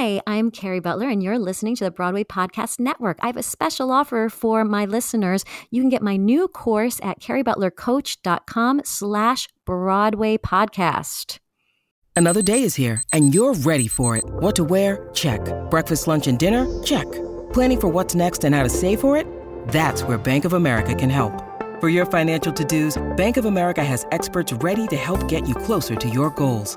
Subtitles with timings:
[0.00, 3.18] Hi, I'm Kerry Butler, and you're listening to the Broadway Podcast Network.
[3.20, 5.44] I have a special offer for my listeners.
[5.72, 11.40] You can get my new course at kerrybutlercoach.com slash Broadway Podcast.
[12.14, 14.22] Another day is here, and you're ready for it.
[14.24, 15.10] What to wear?
[15.14, 15.40] Check.
[15.68, 16.64] Breakfast, lunch, and dinner?
[16.84, 17.10] Check.
[17.52, 19.26] Planning for what's next and how to save for it?
[19.66, 21.42] That's where Bank of America can help.
[21.80, 25.96] For your financial to-dos, Bank of America has experts ready to help get you closer
[25.96, 26.76] to your goals.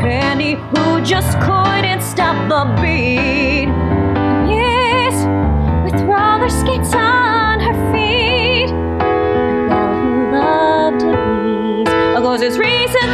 [0.00, 3.68] Penny who just couldn't stop the beat.
[4.48, 5.14] Yes,
[5.84, 8.70] with roller skates on her feet.
[8.70, 11.88] A girl who loved to beat.
[12.16, 13.05] Oh, goes as recently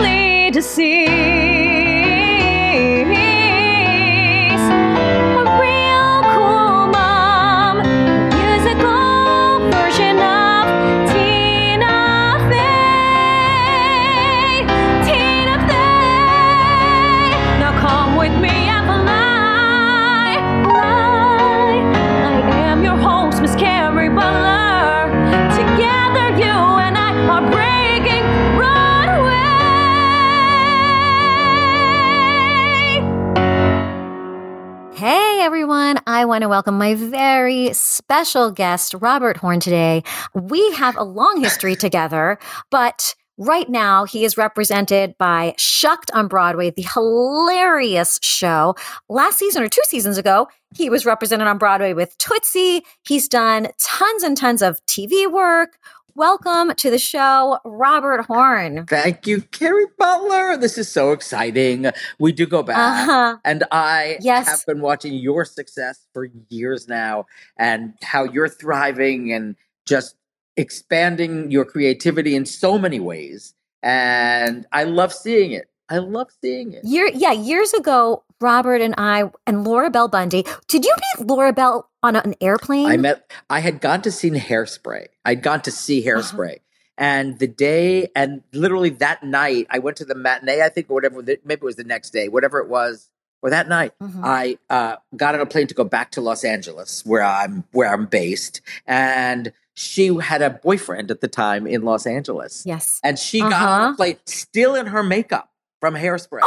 [36.33, 40.03] want to welcome my very special guest, Robert Horn, today.
[40.33, 42.39] We have a long history together,
[42.71, 48.75] but right now he is represented by Shucked on Broadway, the hilarious show.
[49.11, 52.81] Last season or two seasons ago, he was represented on Broadway with Tootsie.
[53.07, 55.77] He's done tons and tons of TV work.
[56.15, 58.85] Welcome to the show, Robert Horn.
[58.87, 60.59] Thank you, Kerry Butler.
[60.59, 61.87] This is so exciting.
[62.19, 62.77] We do go back.
[62.77, 63.39] Uh-huh.
[63.47, 64.47] And I Yes.
[64.47, 67.25] have been watching your success for years now
[67.57, 69.57] and how you're thriving and
[69.87, 70.15] just
[70.59, 73.55] expanding your creativity in so many ways.
[73.83, 75.71] And I love seeing it.
[75.93, 76.85] I love seeing it.
[76.85, 80.45] Year, yeah, years ago, Robert and I and Laura Bell Bundy.
[80.67, 82.87] Did you meet Laura Bell on an airplane?
[82.87, 85.07] I met, I had gone to see Hairspray.
[85.25, 86.59] I'd gone to see Hairspray.
[86.99, 90.95] And the day, and literally that night, I went to the matinee, I think, or
[90.95, 93.11] whatever, maybe it was the next day, whatever it was,
[93.43, 93.93] or that night.
[94.03, 94.21] Mhm.
[94.25, 97.93] I uh, got on a plane to go back to Los Angeles, where I'm where
[97.93, 103.01] I'm based, and she had a boyfriend at the time in Los Angeles, yes.
[103.03, 103.93] and she got on Uh-huh.
[103.93, 105.51] a plane still in her makeup
[105.83, 106.43] from Hairspray,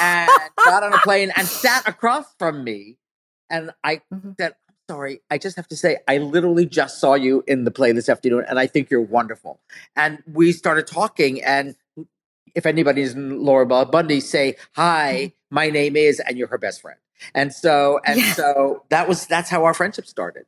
[0.00, 0.30] and
[0.64, 2.96] got on a plane and sat across from me,
[3.50, 4.36] and I Mhm.
[4.38, 7.72] said, "I'm sorry, I just have to say, I literally just saw you in the
[7.72, 9.58] play this afternoon, and I think you're wonderful."
[9.96, 11.74] And we started talking, and
[12.54, 15.32] if anybody's Laura Bell Bundy, say hi.
[15.50, 17.00] My name is, and you're her best friend.
[17.34, 20.44] And so, and so that was that's how our friendship started.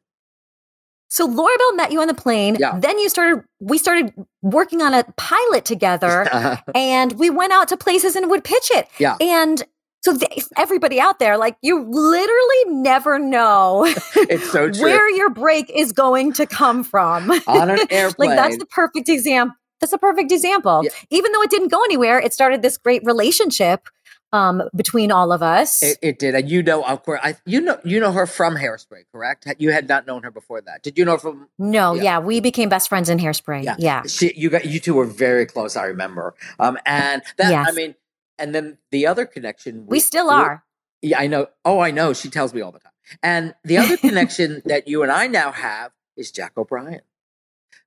[1.10, 2.56] So Laura Bell met you on the plane.
[2.59, 2.78] Yeah.
[2.78, 3.44] Then you started.
[3.59, 8.44] We started working on a pilot together, and we went out to places and would
[8.44, 8.88] pitch it.
[8.98, 9.16] Yeah.
[9.20, 9.62] And
[10.03, 13.84] so th- everybody out there, like you, literally never know
[14.16, 14.82] it's so true.
[14.82, 17.31] where your break is going to come from.
[17.47, 18.28] On an airplane.
[18.31, 19.56] like that's the perfect example.
[19.81, 20.82] That's a perfect example.
[20.84, 20.91] Yeah.
[21.10, 23.88] Even though it didn't go anywhere, it started this great relationship
[24.33, 25.83] um, between all of us.
[25.83, 28.57] It, it did, and you know, of course, I you know you know her from
[28.57, 29.47] Hairspray, correct?
[29.59, 30.83] You had not known her before that.
[30.83, 31.49] Did you know her from?
[31.59, 32.03] no, Yeah.
[32.03, 32.19] yeah.
[32.21, 33.65] we became best friends in Hairspray.
[33.65, 33.77] Yeah.
[33.79, 35.77] Yeah, She, you got you two were very close.
[35.77, 36.35] I remember.
[36.59, 37.94] Um, and that I mean,
[38.38, 40.65] and then the other connection we still are.
[41.03, 41.47] Yeah, I know.
[41.65, 42.12] Oh, I know.
[42.12, 42.93] She tells me all the time.
[43.23, 47.00] And the other connection that you and I now have is Jack O'Brien.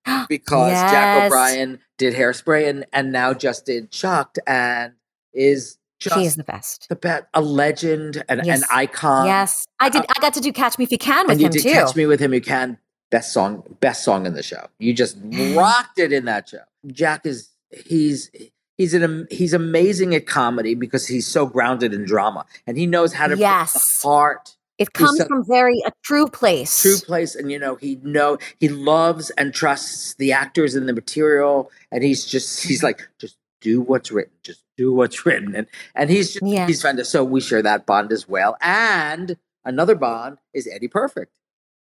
[0.27, 4.93] Because Jack O'Brien did Hairspray and, and now just did Shucked and
[5.33, 6.87] is just He is the best.
[6.89, 8.61] the best, a legend, an, Yes.
[8.61, 9.25] an icon.
[9.25, 10.05] yes, I uh, did.
[10.09, 11.71] I got to do "Catch Me If You Can" with and you him did too.
[11.71, 12.77] Catch Me With Him You Can.
[13.11, 14.67] Best song, best song in the show.
[14.79, 15.17] You just
[15.55, 16.59] rocked it in that show.
[16.87, 17.49] Jack is
[17.85, 18.29] he's
[18.77, 23.13] he's an he's amazing at comedy because he's so grounded in drama and he knows
[23.13, 23.71] how to Yes.
[23.73, 26.81] put the heart It comes so- from very a true place.
[26.81, 30.93] true place and you know he know he loves and trusts the actors and the
[30.93, 35.65] material and he's just he's like just do what's written just do what's written and
[35.95, 36.67] and he's just, Yeah.
[36.67, 41.31] he's fantastic so we share that bond as well and another bond is eddie perfect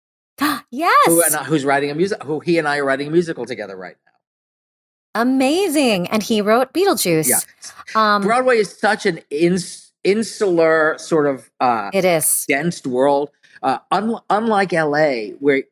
[0.71, 0.93] yes.
[1.05, 3.45] who and I, who's writing a music who he and i are writing a musical
[3.45, 4.11] together right now
[5.15, 6.07] Amazing.
[6.09, 7.27] And he wrote Beetlejuice.
[7.27, 7.39] yeah
[7.95, 12.45] Um, broadway is such an ins, insular sort of uh it is.
[12.47, 13.31] dense world.
[13.61, 15.63] Uh, un- unlike LA, where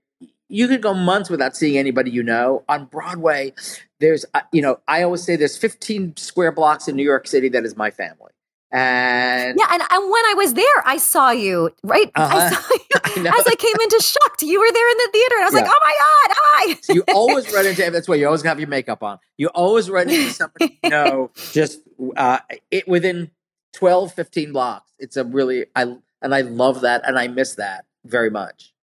[0.49, 3.53] you could go months without seeing anybody you know, on Broadway,
[3.99, 7.49] there's, uh, you know, I always say there's 15 square blocks in New York City
[7.49, 8.31] that is my family.
[8.71, 12.11] And Yeah, and, and when I was there, I saw you, right?
[12.15, 12.49] I Uh-huh.
[12.49, 14.41] saw you I as I came into Shucked.
[14.41, 16.73] You were there in the theater, and I was like, oh my God, hi.
[16.81, 19.19] so you always run into, that's why you always have your makeup on.
[19.37, 21.79] You always run into somebody you know, just
[22.17, 22.39] uh,
[22.71, 23.31] it within
[23.73, 24.91] 12, 15 blocks.
[24.99, 27.07] It's a really, I, and I love that.
[27.07, 28.73] And I miss that very much.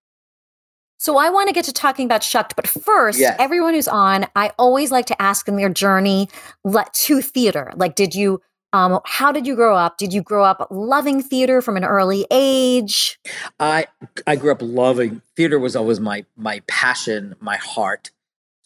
[1.05, 3.37] So I want to get to talking about Shucked, but first, Yes.
[3.39, 6.31] everyone who's on, I always like to ask them their journey
[6.65, 7.71] to theater.
[7.77, 8.41] Like, did you,
[8.73, 9.99] um, how did you grow up?
[9.99, 13.19] Did you grow up loving theater from an early age?
[13.61, 13.87] I
[14.27, 18.11] I grew up loving theater was always my my passion, my heart.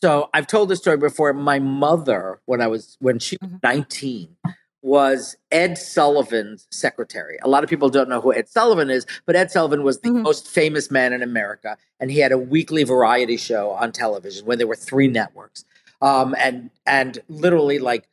[0.01, 1.33] So I've told this story before.
[1.33, 3.63] My mother, when I was when she was Mhm.
[3.65, 4.37] 19,
[4.83, 7.39] was Ed Sullivan's secretary.
[7.43, 10.11] A lot of people don't know who Ed Sullivan is, but Ed Sullivan was the
[10.11, 10.23] Mhm.
[10.23, 14.59] most famous man in America, and he had a weekly variety show on television when
[14.59, 15.65] there were three networks,
[16.01, 18.09] um, and and literally like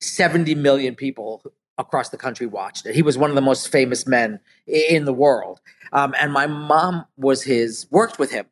[0.00, 1.42] 70 million people
[1.78, 2.94] across the country watched it.
[2.94, 5.60] He was one of the most famous men in the world.
[5.92, 8.46] Um, and my mom was his, worked with him.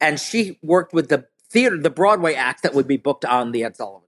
[0.00, 3.64] And she worked with the theater, the Broadway act that would be booked on the
[3.64, 4.06] Ed Sullivan.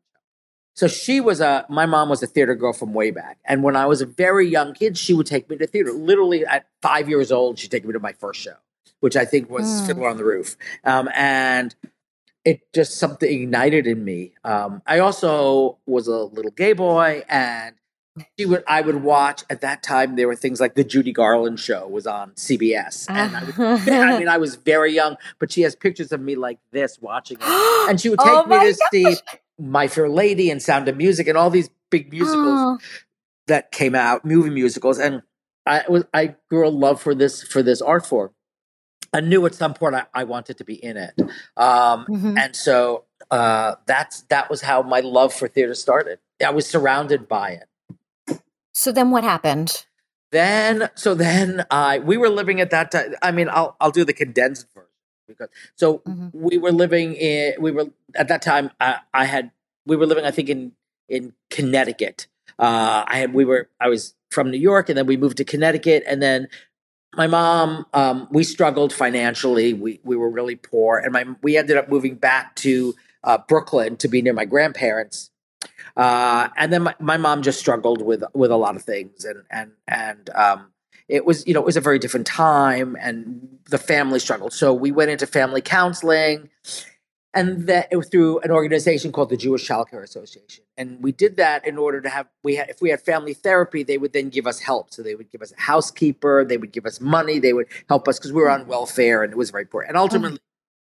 [0.74, 3.38] So she was a, my mom was a theater girl from way back.
[3.44, 5.92] And when I was a very young kid, she would take me to theater.
[5.92, 8.54] Literally at five years old, she'd take me to my first show,
[9.00, 9.86] which I think was Mm.
[9.86, 10.56] Fiddler on the Roof.
[10.84, 11.74] Um, and
[12.44, 14.32] it just something ignited in me.
[14.44, 17.76] Um, I also was a little gay boy, and
[18.38, 20.16] she would I would watch at that time.
[20.16, 24.18] There were things like the Judy Garland show was on CBS, and I, would, I
[24.18, 27.46] mean I was very young, but she has pictures of me like this watching it,
[27.88, 29.16] and she would take Oh me to see
[29.58, 32.78] My Fair Lady and Sound of Music and all these big musicals Oh,
[33.46, 35.22] that came out, movie musicals, and
[35.66, 38.30] I was I grew a love for this for this art form.
[39.12, 41.14] I knew at some point I, I wanted to be in it,
[41.56, 42.38] um, mhm.
[42.38, 46.18] and so uh, that's that was how my love for theater started.
[46.44, 48.40] I was surrounded by it.
[48.72, 49.84] So then what happened?
[50.30, 53.14] Then so then I we were living at that time.
[53.22, 54.88] I mean, I'll I'll do the condensed version
[55.28, 56.30] because so Mhm.
[56.32, 59.50] we were living in we were at that time I, I had
[59.86, 60.72] we were living I think in
[61.08, 62.26] in Connecticut.
[62.58, 65.44] Uh, I had we were I was from New York and then we moved to
[65.44, 66.48] Connecticut and then
[67.16, 71.76] my mom um, we struggled financially we we were really poor and my we ended
[71.76, 75.30] up moving back to uh, Brooklyn to be near my grandparents
[75.96, 79.44] uh, and then my, my mom just struggled with with a lot of things and
[79.50, 80.71] and and um,
[81.12, 84.72] it was you know it was a very different time and the family struggled so
[84.72, 86.48] we went into family counseling
[87.34, 90.64] and that it was through an organization called the Jewish Child Care Association.
[90.76, 93.82] And we did that in order to have we had if we had family therapy,
[93.82, 94.92] they would then give us help.
[94.92, 98.06] So they would give us a housekeeper, they would give us money, they would help
[98.06, 99.82] us because we were on welfare and it was very poor.
[99.82, 100.02] And mm-hmm.
[100.02, 100.38] ultimately,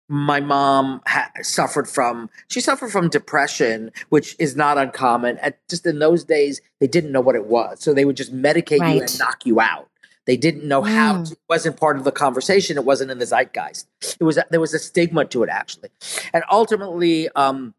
[0.09, 5.39] my mom ha- suffered from she suffered from depression, which is not uncommon.
[5.39, 8.35] At just in those days, they didn't know what it was, so they would just
[8.35, 9.88] medicate you and knock you out.
[10.29, 11.15] They didn't know how.
[11.15, 11.27] Mm.
[11.27, 12.77] To, it wasn't part of the conversation.
[12.77, 13.87] It wasn't in the zeitgeist.
[14.21, 15.89] It was there was a stigma to it actually,
[16.35, 17.75] and ultimately, um,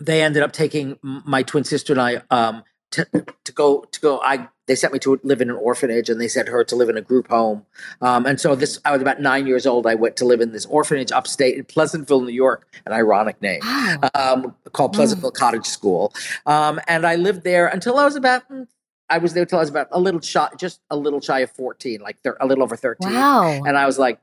[0.00, 3.04] they ended up taking my twin sister and I um, to
[3.44, 4.18] to go to go.
[4.20, 6.88] I they sent me to live in an orphanage, and they sent her to live
[6.88, 7.66] in a group home.
[8.00, 9.86] Um, and so this, I was about nine years old.
[9.86, 12.66] I went to live in this orphanage upstate in Pleasantville, New York.
[12.86, 14.10] An ironic name Wow.
[14.14, 16.12] um, called Pleasantville Cottage School.
[16.46, 18.66] Um, and I lived there until I was about, mm,
[19.10, 21.50] I was there till I was about a little shy, just a little shy of
[21.52, 23.12] 14, like thir- a little over 13.
[23.12, 23.62] Wow.
[23.64, 24.20] And I was like,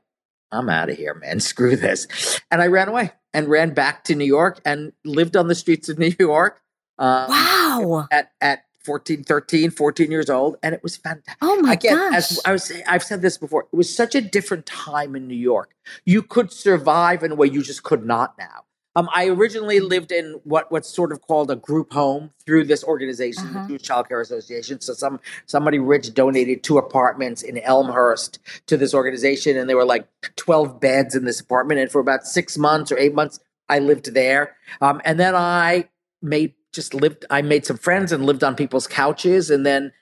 [0.52, 1.40] I'm out of here, man.
[1.40, 2.06] Screw this.
[2.50, 5.88] And I ran away and ran back to New York and lived on the streets
[5.88, 6.62] of New York.
[6.98, 8.08] Um, wow.
[8.10, 10.56] At, at 14, 13, 14 years old.
[10.62, 11.36] And it was fantastic.
[11.42, 12.14] Oh my Again, gosh.
[12.14, 13.66] as I was saying, I've said this before.
[13.72, 15.74] It was such a different time in New York.
[16.04, 18.65] You could survive in a way you just could not now.
[18.96, 22.82] Um, I originally lived in what what's sort of called a group home through this
[22.82, 23.62] organization, Uh-huh.
[23.62, 24.80] the Jewish Child Care Association.
[24.80, 29.84] So some somebody rich donated two apartments in Elmhurst to this organization, and there were
[29.84, 31.78] like twelve beds in this apartment.
[31.80, 33.38] And for about six months or eight months,
[33.68, 34.56] I lived there.
[34.80, 35.88] Um, and then I
[36.22, 37.24] made just lived.
[37.30, 39.50] I made some friends and lived on people's couches.
[39.50, 39.92] And then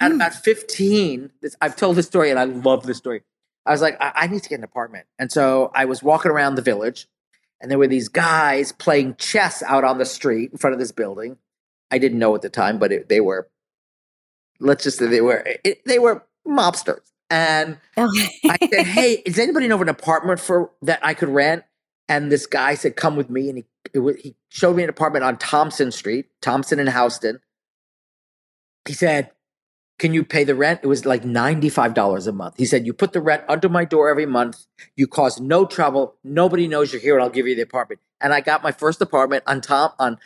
[0.00, 0.16] at Mm.
[0.16, 3.22] about fifteen, this, I've told this story, and I love this story.
[3.64, 5.06] I was like, I, I need to get an apartment.
[5.18, 7.08] And so I was walking around the village,
[7.60, 10.92] and there were these guys playing chess out on the street in front of this
[10.92, 11.38] building.
[11.90, 13.48] I didn't know at the time, but it, they were,
[14.60, 17.00] let's just say they were, it, they were mobsters.
[17.28, 18.28] And Okay.
[18.48, 21.64] I said, "Hey, does anybody know of an apartment for that I could rent?"
[22.08, 25.24] And this guy said, "Come with me." And he it he showed me an apartment
[25.24, 27.40] on Thompson Street, Thompson and Houston.
[28.86, 29.32] He said,
[29.98, 32.54] "Can you pay the rent?" It was like ninety five dollars a month.
[32.56, 34.66] He said, "You put the rent under my door every month.
[34.96, 36.16] You cause no trouble.
[36.24, 39.00] Nobody knows you're here, and I'll give you the apartment." And I got my first
[39.00, 40.18] apartment on Tom on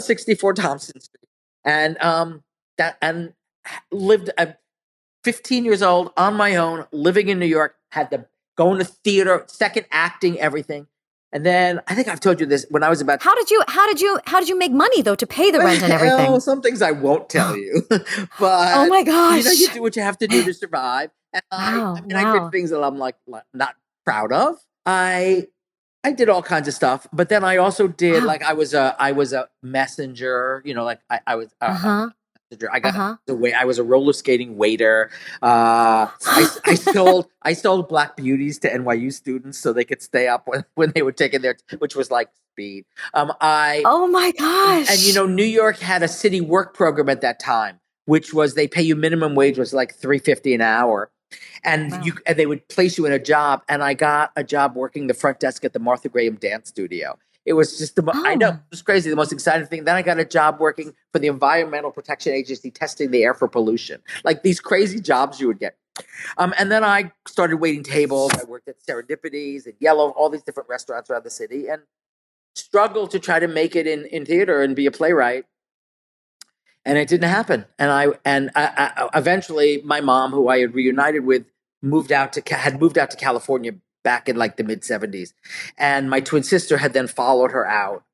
[0.00, 1.28] sixty four Thompson Street,
[1.64, 2.42] and um
[2.78, 3.34] that and
[3.90, 4.30] lived.
[4.38, 4.46] Uh,
[5.24, 9.44] 15 years old on my own, living in New York, had to going to theater,
[9.46, 10.86] second acting, everything.
[11.34, 13.62] And then I think I've told you this when I was about How did you
[13.66, 16.30] how did you how did you make money though to pay the rent and everything?
[16.30, 19.96] Well, some things I won't tell you, but Oh my you know, you do what
[19.96, 21.10] you have to do to survive.
[21.32, 23.16] And I, Wow, I mean, I did things that I'm like
[23.52, 23.74] not
[24.04, 24.58] proud of.
[24.86, 25.48] I
[26.04, 28.28] I did all kinds of stuff, but then I also did Wow.
[28.28, 30.62] like I was a I was a messenger.
[30.64, 32.10] You know, like I, I was a Uh-huh.
[32.72, 33.16] I got Uh-huh.
[33.26, 35.10] the way I was a roller skating waiter.
[35.42, 40.28] Uh, I, I sold I sold Black Beauties to NYU students so they could stay
[40.28, 42.84] up when, when they were taking their, which was like speed.
[43.14, 44.90] Um, I Oh my gosh.
[44.90, 48.54] and you know New York had a city work program at that time, which was
[48.54, 51.10] they pay you minimum wage was like three fifty an hour.
[51.64, 52.02] And Wow.
[52.04, 55.08] you and they would place you in a job, and I got a job working
[55.08, 57.18] the front desk at the Martha Graham Dance Studio.
[57.46, 58.52] It was just the mo- I know Oh.
[58.54, 59.84] it was crazy, the most exciting thing.
[59.84, 63.48] Then I got a job working for the Environmental Protection Agency, testing the air for
[63.48, 64.02] pollution.
[64.24, 65.76] Like these crazy jobs you would get.
[66.38, 68.32] Um, and then I started waiting tables.
[68.34, 71.82] I worked at Serendipities and Yellow, all these different restaurants around the city, and
[72.56, 75.44] struggled to try to make it in in theater and be a playwright.
[76.86, 77.64] And it didn't happen.
[77.78, 81.44] And I and I, I, eventually, my mom, who I had reunited with,
[81.82, 83.72] moved out to had moved out to California
[84.04, 85.34] back in like the mid seventies,
[85.76, 88.04] and my twin sister had then followed her out.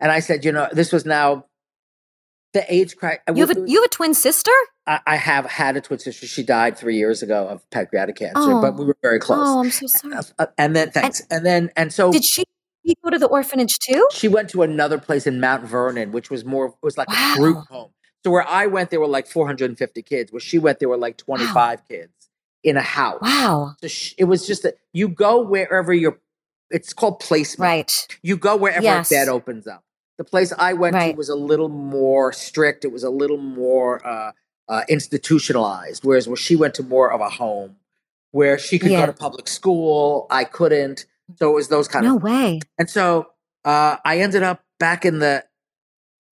[0.00, 1.44] And I said, you know, this was now
[2.52, 3.20] the age crisis.
[3.34, 4.50] you have a you have a twin sister?
[4.86, 6.26] I, I have had a twin sister.
[6.26, 8.60] She died three years ago of pancreatic cancer, Oh.
[8.60, 9.40] but we were very close.
[9.46, 10.14] Oh, I'm so sorry.
[10.38, 11.22] Uh, and then thanks.
[11.30, 12.44] And, then and so Did she
[13.02, 14.06] go to the orphanage too?
[14.12, 17.32] she went to another place in Mount Vernon, which was more it was like Wow.
[17.34, 17.90] a group home.
[18.24, 20.32] So where I went, there were like 450 kids.
[20.32, 22.12] Where she went, there were like 25 kids
[22.64, 23.20] in a house.
[23.22, 23.76] Wow.
[23.80, 26.18] So sh- it was just that you go wherever you're.
[26.70, 27.68] It's called placement.
[27.68, 28.18] Right.
[28.22, 29.10] You go wherever Yes.
[29.12, 29.84] a bed opens up.
[30.18, 31.12] The place I went Right.
[31.12, 32.84] to was a little more strict.
[32.84, 34.32] It was a little more uh,
[34.68, 36.04] uh, institutionalized.
[36.04, 37.76] Whereas where she went to more of a home,
[38.32, 39.00] where she could Yeah.
[39.00, 41.06] go to public school, I couldn't.
[41.38, 42.22] So it was those kind No of.
[42.22, 42.60] No way.
[42.78, 43.28] And so
[43.64, 45.44] uh, I ended up back in the,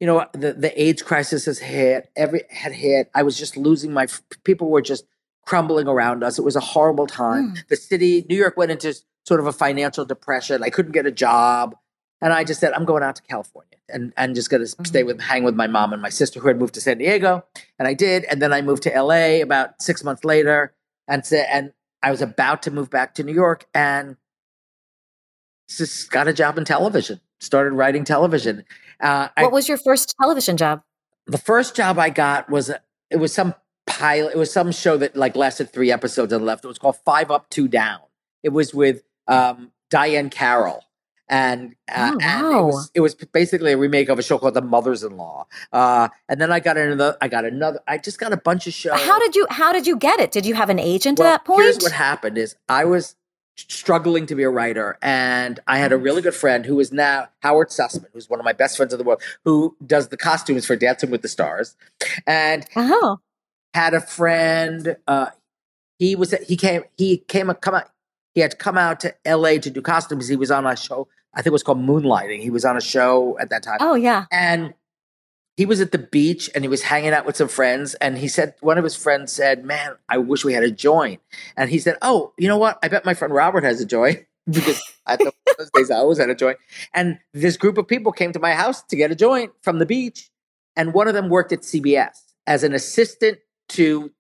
[0.01, 2.11] you know, the the AIDS crisis has hit.
[2.17, 3.11] Every had hit.
[3.15, 4.07] I was just losing my.
[4.45, 5.05] People were just
[5.47, 6.39] crumbling around us.
[6.39, 7.55] It was a horrible time.
[7.55, 7.69] Mm.
[7.69, 8.95] The city, New York, went into
[9.27, 10.63] sort of a financial depression.
[10.63, 11.77] I couldn't get a job,
[12.21, 15.03] and I just said, I'm going out to California and and just going to stay
[15.03, 17.45] with hang with my mom and my sister who had moved to San Diego,
[17.79, 18.25] and I did.
[18.25, 19.41] And then I moved to L.A.
[19.41, 20.73] about six months later,
[21.09, 21.73] and said, and
[22.03, 24.17] I was about to move back to New York, and
[25.69, 27.21] just got a job in television.
[27.41, 28.65] Started writing television.
[29.01, 30.83] Uh, I, What was your first television job?
[31.29, 33.55] the first job I got was a- it was some
[34.03, 34.33] pilot.
[34.35, 36.65] It was some show that like lasted three episodes and left.
[36.65, 38.01] It was called Five Up Two Down.
[38.43, 40.85] It was with um, Diahann Carroll.
[41.29, 44.53] And, uh, Oh, and it was it was basically a remake of a show called
[44.55, 45.47] The Mothers-in-Law.
[45.73, 47.17] Uh, and then I got another.
[47.23, 47.81] I got another.
[47.87, 49.01] I just got a bunch of shows.
[49.01, 50.31] How did you how did you get it?
[50.33, 51.63] Did you have an agent Well, at that point?
[51.63, 53.15] Here's what happened: is I was
[53.57, 57.29] struggling to be a writer, and I had a really good friend who is now
[57.41, 60.67] Howard Sussman, who's one of my best friends in the world, who does the costumes
[60.67, 61.77] for Dancing with the Stars,
[62.27, 63.21] and Oh.
[63.75, 64.97] Had a friend.
[65.07, 65.31] Uh,
[65.99, 67.89] he was he came he came come out.
[68.35, 69.59] He had to come out to L.A.
[69.59, 70.29] to do costumes.
[70.29, 71.07] He was on a show.
[71.35, 72.41] I think it was called Moonlighting.
[72.41, 73.79] He was on a show at that time.
[73.81, 74.27] Oh yeah.
[74.31, 74.75] And
[75.57, 77.95] he was at the beach and he was hanging out with some friends.
[77.95, 81.21] And he said, one of his friends said, Man, I wish we had a joint.
[81.57, 82.79] And he said, Oh, you know what?
[82.83, 86.19] I bet my friend Robert has a joint because I thought those days I always
[86.19, 86.59] had a joint.
[86.95, 89.87] And this group of people came to my house to get a joint from the
[89.87, 90.31] beach.
[90.75, 93.39] And one of them worked at CBS as an assistant
[93.73, 94.13] to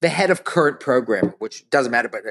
[0.00, 2.08] the head of current program, which doesn't matter.
[2.08, 2.22] But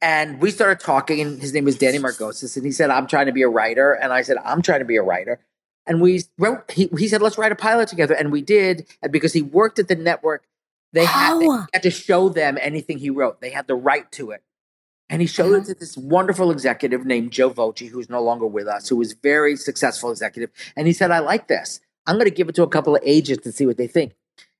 [0.00, 3.26] and we started talking, and his name was Danny Margosis, and he said, "I'm trying
[3.26, 5.40] to be a writer," and I said, "I'm trying to be a writer."
[5.86, 6.70] And we wrote.
[6.70, 8.86] He, he said, "Let's write a pilot together," and we did.
[9.02, 10.44] And because he worked at the network,
[10.92, 13.40] they had, they had to show them anything he wrote.
[13.40, 14.42] They had the right to it.
[15.08, 15.62] And he showed Uh-huh.
[15.62, 19.12] it to this wonderful executive named Joe Voce, who's no longer with us, who was
[19.12, 20.50] very successful executive.
[20.74, 21.78] And he said, I like this.
[22.08, 24.14] I'm going to give it to a couple of agents and see what they think.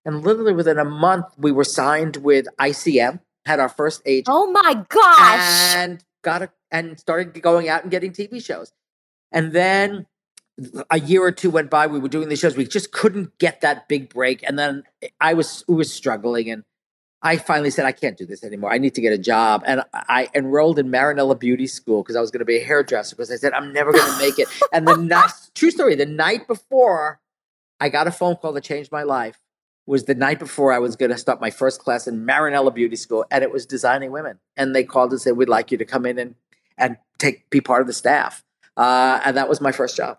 [0.06, 4.50] And literally within a month, we were signed with ICM, had our first agent, Oh
[4.52, 5.74] my gosh.
[5.74, 8.72] and got a, and started going out and getting TV shows.
[9.32, 10.06] And then
[10.90, 11.88] a year or two went by.
[11.88, 12.56] We were doing these shows.
[12.56, 14.42] We just couldn't get that big break.
[14.42, 14.84] And then
[15.20, 16.62] I was we was struggling, and
[17.20, 18.72] I finally said, I can't do this anymore.
[18.72, 19.64] I need to get a job.
[19.66, 23.16] And I enrolled in Marinello Beauty School because I was going to be a hairdresser.
[23.16, 24.48] Because I said I'm never going to make it.
[24.72, 27.20] And the night, true story, the night before
[27.80, 29.38] I got a phone call that changed my life
[29.86, 32.96] was the night before I was going to start my first class in Marinello Beauty
[32.96, 34.38] School, and it was designing women.
[34.56, 36.34] And they called and said, "We'd like you to come in and
[36.76, 38.44] and take be part of the staff."
[38.76, 40.18] Uh, and that was my first job.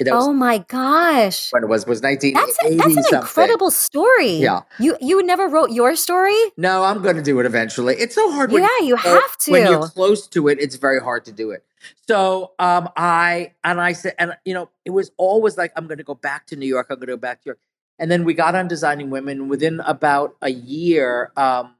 [0.00, 1.52] Was oh my gosh.
[1.52, 3.20] when it was was nineteen That's a, that's an something.
[3.20, 4.32] incredible story.
[4.32, 4.62] Yeah.
[4.80, 6.36] You you never wrote your story?
[6.56, 7.94] No, I'm going to do it eventually.
[7.94, 8.50] It's so hard.
[8.50, 9.52] Yeah, you uh, have to.
[9.52, 11.64] When you're close to it, it's very hard to do it.
[12.08, 15.98] So um, I and I said, and you know, it was always like I'm going
[15.98, 16.88] to go back to New York.
[16.90, 17.60] I'm going to go back to New York.
[17.98, 19.48] And then we got on designing women.
[19.48, 21.74] Within about a year, um,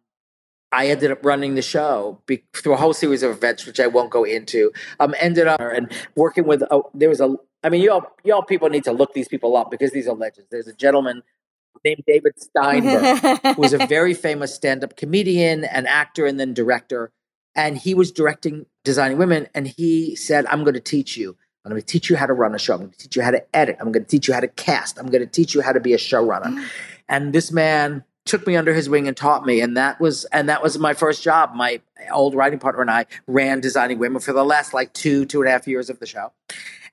[0.70, 3.86] I ended up running the show be, through a whole series of events, which I
[3.86, 4.72] won't go into.
[5.00, 6.62] Um, ended up and working with.
[6.62, 7.36] A, there was a.
[7.62, 10.48] I mean, y'all, y'all people need to look these people up because these are legends.
[10.50, 11.22] There's a gentleman
[11.84, 17.10] named David Steinberg who was a very famous stand-up comedian and actor and then director
[17.54, 21.70] and he was directing designing women and he said i'm going to teach you i'm
[21.70, 22.74] going to teach you how to run a show.
[22.74, 23.76] I'm going to teach you how to edit.
[23.80, 24.98] I'm going to teach you how to cast.
[24.98, 26.66] I'm going to teach you how to be a showrunner.
[27.08, 30.48] And this man took me under his wing and taught me and that was and
[30.48, 31.54] that was my first job.
[31.54, 31.80] My
[32.10, 35.48] old writing partner and i ran designing women for the last like two two and
[35.48, 36.32] a half years of the show.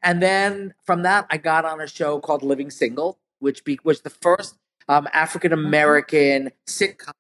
[0.03, 4.01] And then from that i got on a show called living single which be, was
[4.01, 4.55] the first
[4.89, 7.11] um, african american sitcom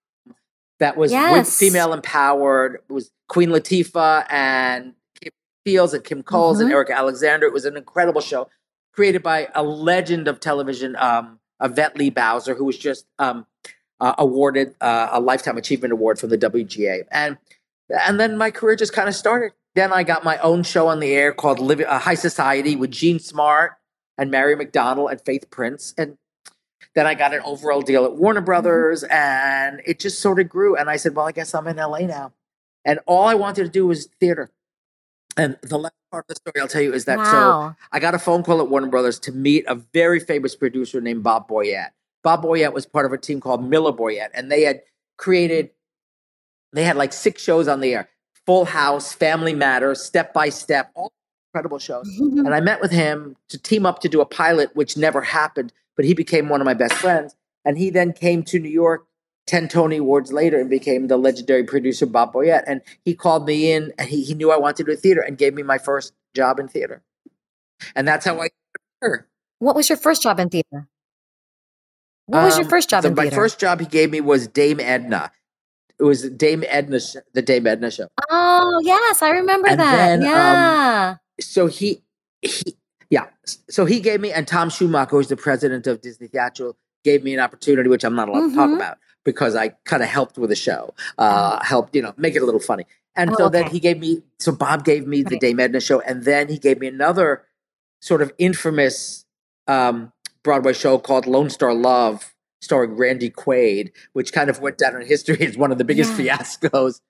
[0.81, 1.57] that was Yes.
[1.57, 2.79] female empowered.
[2.89, 4.93] It was Queen Latifah and
[5.65, 6.73] Fields and Kim Coles and Mhm.
[6.73, 7.45] Erika Alexander.
[7.47, 8.49] It was an incredible show
[8.93, 13.45] created by a legend of television, um, Yvette Lee Bowser, who was just um,
[13.99, 17.03] uh, awarded uh, a Lifetime Achievement Award from the WGA.
[17.11, 17.37] And
[17.89, 19.51] and then my career just kind of started.
[19.75, 22.89] Then I got my own show on the air called Liv- uh, High Society with
[22.91, 23.73] Jean Smart
[24.17, 25.93] and Mary McDonnell and Faith Prince.
[25.97, 26.17] And
[26.95, 30.75] then I got an overall deal at Warner Brothers, and it just sort of grew.
[30.75, 32.33] And I said, "Well, I guess I'm in LA now."
[32.83, 34.49] And all I wanted to do was theater.
[35.37, 37.75] And the last part of the story I'll tell you is that so.
[37.91, 41.23] I got a phone call at Warner Brothers to meet a very famous producer named
[41.23, 41.91] Bob Boyett.
[42.23, 44.81] Bob Boyett was part of a team called Miller Boyett, and they had
[45.17, 45.71] created,
[46.73, 48.09] they had like six shows on the air
[48.45, 51.13] Full House, Family Matters, Step by Step, all
[51.49, 52.07] incredible shows.
[52.19, 55.71] And I met with him to team up to do a pilot, which never happened,
[55.95, 57.35] but he became one of my best friends.
[57.65, 59.05] And he then came to New York
[59.47, 62.63] 10 Tony Awards later and became the legendary producer Bob Boyett.
[62.67, 65.37] And he called me in and he, he knew I wanted to do theater and
[65.37, 67.01] gave me my first job in theater.
[67.95, 68.49] And that's how I
[69.01, 69.27] her.
[69.59, 70.87] What was your first job in theater?
[72.27, 73.35] What was your Um, first job so in my theater?
[73.35, 75.31] first job he gave me was Dame Edna.
[75.99, 76.99] It was Dame Edna,
[77.33, 78.07] the Dame Edna show.
[78.29, 79.91] oh, yes, I remember And that.
[79.91, 81.15] then, um, yeah.
[81.39, 82.03] So he,
[82.41, 82.75] he,
[83.09, 83.25] yeah.
[83.69, 87.33] So he gave me, and Tom Schumacher, who's the president of Disney Theatrical, gave me
[87.33, 88.75] an opportunity, which I'm not allowed to talk Mhm.
[88.77, 92.41] about because I kind of helped with the show, uh, helped you know make it
[92.41, 92.85] a little funny.
[93.15, 95.41] And Oh, so then he gave me, so Bob gave me the Right.
[95.41, 97.43] Dame Edna show, and then he gave me another
[98.01, 99.25] sort of infamous
[99.67, 100.11] um,
[100.43, 105.05] Broadway show called Lone Star Love, starring Randy Quaid, which kind of went down in
[105.05, 106.37] history as one of the biggest Yeah.
[106.37, 107.01] fiascos.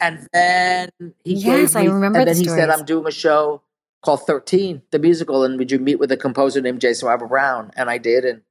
[0.00, 0.88] And then
[1.24, 3.62] he Yes, gave I remember and the then he said, "I'm doing a show
[4.02, 7.70] called 13, the musical, and would you meet with a composer named Jason Robert Brown?"
[7.76, 8.42] And I did, and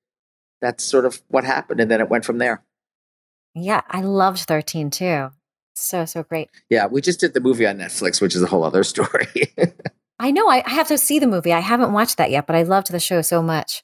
[0.62, 1.82] that's sort of what happened.
[1.82, 2.63] And then it went from there.
[3.54, 5.32] Yeah, I loved 13 too.
[5.74, 6.50] So, so great.
[6.70, 9.28] Yeah, we just did the movie on Netflix, which is a whole other story.
[10.20, 11.54] I know I, I have to see the movie.
[11.54, 13.84] I haven't watched that yet, but I loved the show so much.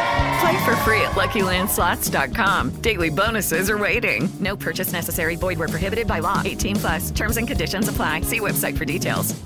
[0.41, 2.81] Play for free at LuckyLandSlots.com.
[2.81, 4.27] Daily bonuses are waiting.
[4.39, 5.35] No purchase necessary.
[5.35, 6.41] Void where prohibited by law.
[6.43, 7.11] 18 plus.
[7.11, 8.21] Terms and conditions apply.
[8.21, 9.39] See website for details.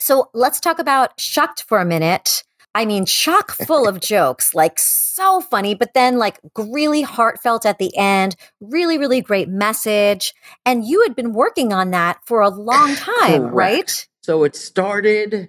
[0.00, 2.44] So let's talk about Shucked for a minute.
[2.76, 7.78] I mean, chock full of jokes, like so funny, but then like really heartfelt at
[7.78, 10.32] the end, really, really great message.
[10.64, 13.54] And you had been working on that for a long time, Correct.
[13.54, 14.08] right?
[14.22, 15.48] So it started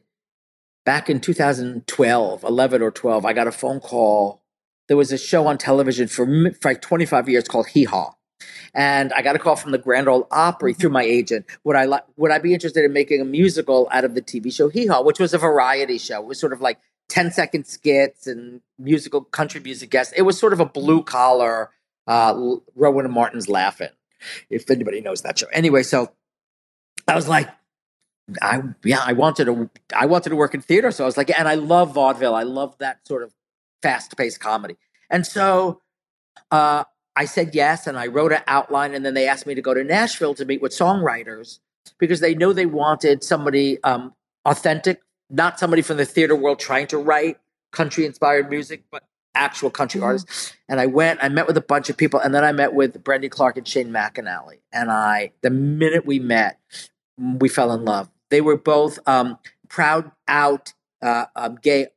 [0.87, 3.25] back in 2012, 11 or 12.
[3.25, 4.41] I got a phone call.
[4.87, 6.25] There was a show on television for,
[6.61, 8.13] for like 25 years called Hee Haw.
[8.73, 11.45] And I got a call from the Grand Ole Opry through my agent.
[11.65, 14.53] Would I li- would I be interested in making a musical out of the TV
[14.53, 16.21] show Hee Haw, which was a variety show?
[16.21, 20.13] It was sort of like 10 second skits and musical country music guests.
[20.15, 21.69] It was sort of a blue collar
[22.07, 23.89] uh, Rowan and Martin's Laugh-In,
[24.49, 25.47] if anybody knows that show.
[25.51, 26.13] Anyway, so
[27.09, 27.49] I was like,
[28.41, 31.37] I yeah, I wanted to I wanted to work in theater, so I was like,
[31.37, 32.35] and I love vaudeville.
[32.35, 33.33] I love that sort of
[33.81, 34.75] fast paced comedy,
[35.09, 35.81] and so
[36.51, 36.83] uh,
[37.15, 39.73] I said yes, and I wrote an outline, and then they asked me to go
[39.73, 41.59] to Nashville to meet with songwriters
[41.99, 44.13] because they know they wanted somebody um,
[44.45, 47.37] authentic, not somebody from the theater world trying to write
[47.71, 49.03] country inspired music, but
[49.35, 50.53] actual country artists.
[50.67, 53.03] And I went, I met with a bunch of people, and then I met with
[53.03, 54.59] Brandy Clark and Shane McAnally.
[54.73, 56.59] And I, the minute we met,
[57.17, 58.09] we fell in love.
[58.29, 61.87] They were both um, proud out uh, um, gay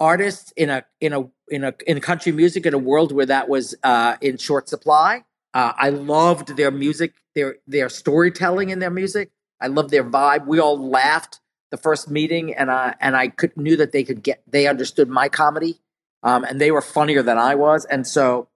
[0.00, 3.48] artists in a in a in a in country music in a world where that
[3.48, 5.24] was uh, in short supply.
[5.54, 9.30] Uh, I loved their music, their their storytelling in their music.
[9.60, 10.46] I loved their vibe.
[10.46, 14.22] We all laughed the first meeting, and I and I could knew that they could
[14.22, 15.80] get they understood my comedy,
[16.22, 18.48] um, and they were funnier than I was, and so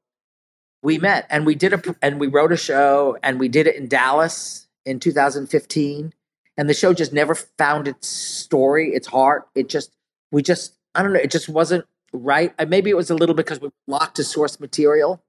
[0.83, 3.77] we met and we did a and we wrote a show and we did it
[3.77, 6.14] in Dallas in 2015
[6.61, 9.49] and the show just never found its story its heart.
[9.55, 9.90] It just
[10.31, 12.53] we just i don't know it just wasn't right.
[12.68, 15.23] Maybe it was a little because we were locked to source material.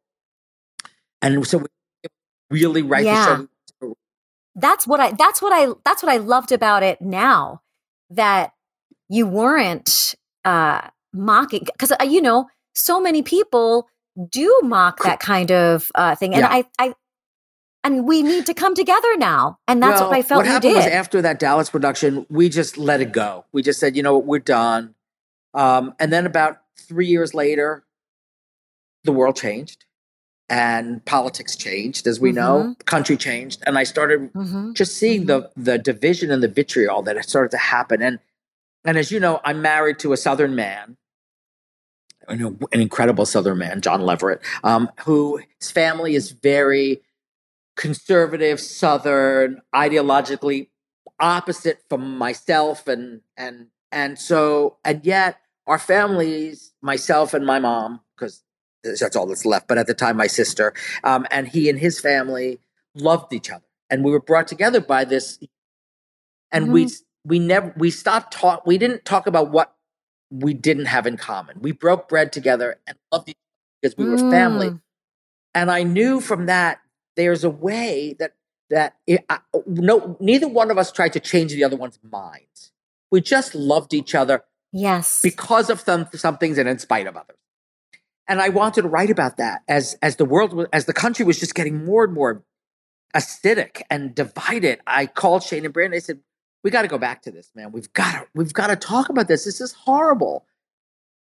[1.21, 1.67] And so we
[2.49, 3.25] really write Yeah.
[3.25, 3.49] the
[3.81, 3.95] show.
[4.55, 7.61] That's what I that's what I that's what I loved about it now
[8.09, 8.51] that
[9.07, 10.81] you weren't uh
[11.13, 13.87] mocking because uh, you know so many people
[14.29, 16.33] do mock that kind of uh thing.
[16.33, 16.49] And Yeah.
[16.51, 16.93] I I
[17.83, 20.75] and we need to come together now and that's what I felt what happened did.
[20.77, 23.45] was after that Dallas production, we just let it go.
[23.51, 24.95] We just said, you know what, we're done.
[25.53, 27.83] Um, and then about three years later,
[29.03, 29.85] the world changed
[30.49, 32.63] and politics changed, as we know.
[32.63, 32.77] Mhm.
[32.77, 34.73] The country changed, and I started Mhm.
[34.73, 38.01] just seeing the the division and the vitriol that started to happen.
[38.01, 38.19] And
[38.83, 40.97] and as you know, I'm married to a Southern man,
[42.29, 47.01] you know, an incredible Southern man, John Leverett, um, who his family is very
[47.81, 50.67] conservative, Southern, ideologically
[51.19, 58.01] opposite from myself, and and and so and yet our families, myself and my mom,
[58.15, 58.43] because
[58.83, 59.67] that's all that's left.
[59.67, 62.59] But at the time, my sister um, and he and his family
[62.93, 65.39] loved each other, and we were brought together by this.
[66.51, 66.89] And we
[67.25, 68.67] we never we stopped talk.
[68.67, 69.73] We didn't talk about what
[70.29, 71.61] we didn't have in common.
[71.61, 74.69] We broke bread together and loved each other because we were family.
[74.69, 74.81] Mm.
[75.55, 76.79] And I knew from that
[77.15, 78.35] there's a way that
[78.69, 82.45] that it, I, no neither one of us tried to change the other one's mind.
[83.11, 85.19] We just loved each other Yes.
[85.21, 87.37] because of some some things and in spite of others.
[88.27, 91.39] And I wanted to write about that as as the world as the country was
[91.39, 92.43] just getting more and more
[93.13, 94.79] acidic and divided.
[94.87, 95.97] I called Shane and Brandy.
[95.97, 96.21] I said,
[96.63, 97.73] "We got to go back to this, man.
[97.73, 99.43] We've got to we've got to talk about this.
[99.43, 100.45] This is horrible."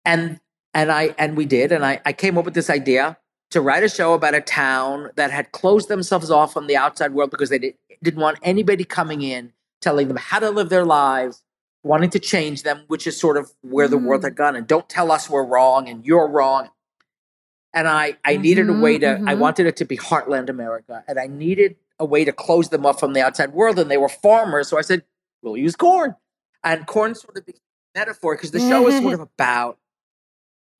[0.05, 0.39] And
[0.73, 1.73] and I and we did.
[1.73, 3.19] And I I came up with this idea
[3.51, 7.13] to write a show about a town that had closed themselves off from the outside
[7.13, 10.85] world because they did, didn't want anybody coming in telling them how to live their
[10.85, 11.43] lives
[11.83, 14.57] wanting to change them, which is sort of where the world had gone.
[14.57, 16.69] And don't tell us we're wrong and you're wrong.
[17.73, 19.39] And I, I needed a way to, I mhm.
[19.39, 21.05] wanted it to be Heartland America.
[21.07, 23.79] And I needed a way to close them up from the outside world.
[23.79, 24.69] And they were farmers.
[24.69, 25.05] So I said,
[25.43, 26.17] we'll use corn.
[26.65, 27.61] And corn sort of became
[27.95, 29.79] a metaphor because the show is sort of about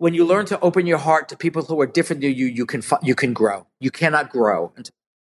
[0.01, 2.65] when you learn to open your heart to people who are different than you, you
[2.65, 3.67] can, you can grow.
[3.81, 4.73] You cannot grow.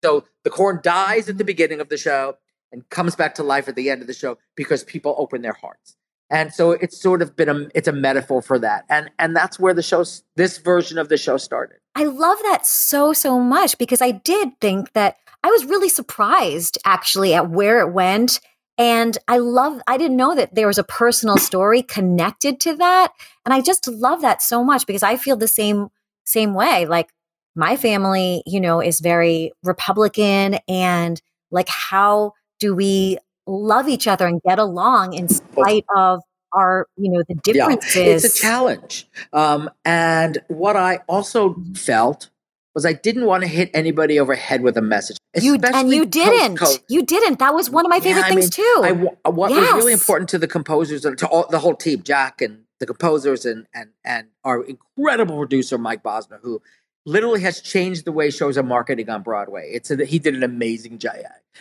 [0.02, 2.38] So the corn dies at the beginning of the show
[2.72, 5.52] and comes back to life at the end of the show because people open their
[5.52, 5.96] hearts.
[6.28, 8.84] And so it's sort of been a it's a metaphor for that.
[8.88, 11.76] And and that's where the show this version of the show started.
[11.94, 16.78] I love that so, so much because I did think that I was really surprised
[16.84, 18.40] actually at where it went.
[18.76, 23.12] And I love, I didn't know that there was a personal story connected to that.
[23.44, 25.88] And I just love that so much because I feel the same,
[26.24, 26.86] same way.
[26.86, 27.10] Like
[27.54, 34.26] my family, you know, is very Republican and like, how do we love each other
[34.26, 37.96] and get along in spite of our, you know, the differences?
[37.96, 39.08] Yeah, it's a challenge.
[39.32, 42.30] Um, and what I also felt
[42.74, 45.16] was I didn't want to hit anybody overhead with a message.
[45.40, 46.60] You and you didn't.
[46.88, 47.38] You didn't.
[47.38, 48.80] That was one of my favorite Yeah, I things mean, too.
[48.82, 48.90] I
[49.28, 52.40] uh, what was really important to the composers and to all, the whole team, Jack
[52.42, 56.60] and the composers and and and our incredible producer Mike Bosner, who
[57.06, 59.70] literally has changed the way shows are marketing on Broadway.
[59.74, 61.16] It's a, he did an amazing job,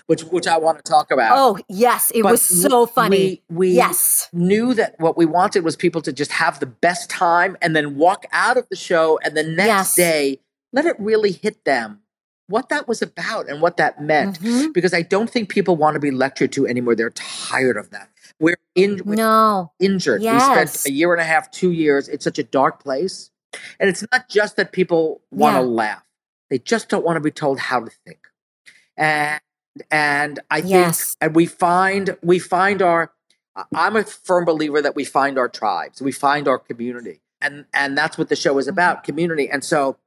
[0.07, 1.31] which which I want to talk about.
[1.37, 3.41] oh yes, it But was so funny.
[3.49, 4.29] We, we yes.
[4.33, 7.95] knew that what we wanted was people to just have the best time and then
[7.97, 9.95] walk out of the show and the next Yes.
[9.95, 10.39] day
[10.73, 11.99] let it really hit them
[12.47, 14.39] what that was about and what that meant.
[14.41, 14.73] Mhm.
[14.73, 16.93] Because I don't think people want to be lectured to anymore.
[16.95, 18.09] They're tired of that.
[18.39, 19.71] We're in we're No.
[19.79, 20.21] injured.
[20.21, 22.09] We spent a year and a half, two years.
[22.09, 23.31] It's such a dark place.
[23.79, 25.67] And it's not just that people want to Yeah.
[25.67, 26.03] laugh.
[26.49, 28.27] They just don't want to be told how to think.
[28.97, 29.39] And
[29.89, 31.17] and I think Yes.
[31.21, 33.11] and we find we find our
[33.75, 37.21] I'm a firm believer that we find our tribes, we find our community.
[37.41, 39.49] And and that's what the show is about, community.
[39.49, 39.97] And so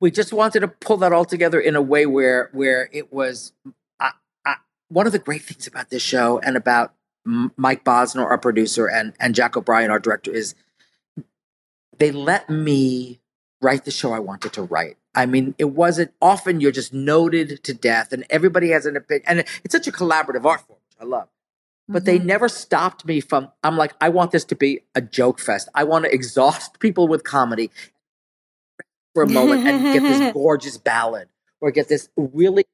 [0.00, 3.52] we just wanted to pull that all together in a way where where it was
[3.98, 4.12] I,
[4.44, 4.56] I,
[4.88, 6.94] one of the great things about this show and about
[7.26, 10.54] M- Mike Bosner, our producer, and and Jack O'Brien, our director, is
[11.98, 13.20] they let me
[13.60, 14.96] write the show I wanted to write.
[15.14, 19.24] I mean, it wasn't often you're just noted to death, and everybody has an opinion,
[19.26, 21.28] and it's such a collaborative art form, which I love.
[21.88, 22.24] But they Mhm.
[22.24, 23.50] never stopped me from.
[23.64, 25.68] I'm like, I want this to be a joke fest.
[25.74, 27.70] I want to exhaust people with comedy
[29.14, 31.28] for a moment and get this gorgeous ballad,
[31.60, 32.64] or get this really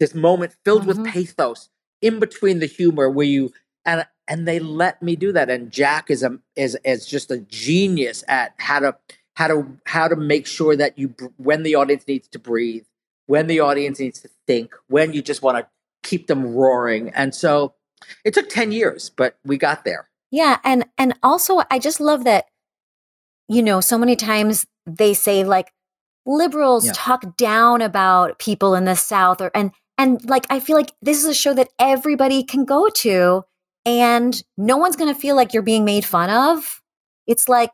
[0.00, 1.04] this moment filled with Mhm.
[1.04, 1.70] pathos
[2.02, 3.52] in between the humor, where you
[3.84, 5.48] and and they let me do that.
[5.50, 8.96] And Jack is a is is just a genius at how to
[9.36, 12.84] how to how to make sure that you when the audience needs to breathe,
[13.26, 15.68] when the audience needs to think, when you just want to
[16.02, 17.10] keep them roaring.
[17.10, 17.74] And so
[18.24, 20.08] it took ten years, but we got there.
[20.30, 22.46] Yeah, and and also I just love that
[23.48, 25.72] you know, so many times they say like
[26.26, 26.92] liberals Yeah.
[26.94, 31.18] talk down about people in the south or and and like I feel like this
[31.18, 33.44] is a show that everybody can go to
[33.86, 36.82] and no one's going to feel like you're being made fun of.
[37.26, 37.70] It's like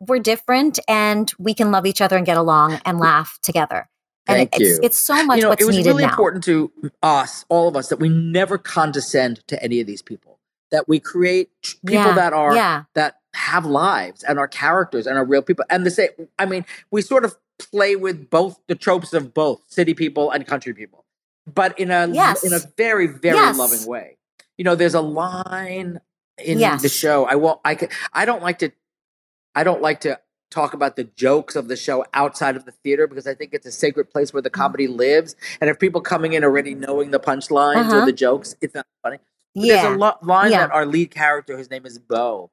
[0.00, 3.88] we're different and we can love each other and get along and laugh together.
[4.28, 4.80] And Thank it's you.
[4.82, 6.10] it's so much you know, what's it was needed really now.
[6.10, 6.70] important to
[7.02, 10.38] us, all of us, that we never condescend to any of these people.
[10.72, 11.50] That we create
[11.84, 12.84] people Yeah, that are yeah.
[12.94, 15.64] that have lives and are characters and are real people.
[15.70, 19.62] And the same, I mean, we sort of play with both the tropes of both
[19.66, 21.04] city people and country people,
[21.52, 22.44] but in a Yes.
[22.44, 23.56] in a very very Yes.
[23.58, 24.18] loving way.
[24.58, 26.00] You know, there's a line
[26.38, 27.24] in the show.
[27.24, 27.60] I won't.
[27.64, 28.70] I can, I don't like to.
[29.54, 33.06] I don't like to talk about the jokes of the show outside of the theater
[33.06, 34.60] because I think it's a sacred place where the Mm-hmm.
[34.60, 35.34] comedy lives.
[35.60, 38.04] And if people coming in already knowing the punchlines or Uh-huh.
[38.04, 39.18] the jokes, it's not funny.
[39.54, 39.82] But Yeah.
[39.82, 40.66] There's a lo- line Yeah.
[40.66, 42.50] that our lead character, his name is Bo,